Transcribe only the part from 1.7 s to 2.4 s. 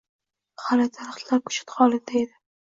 holida edi.